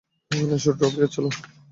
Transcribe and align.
এসো 0.51 0.71
ড্রপিয়র, 0.77 1.09
চলো! 1.13 1.29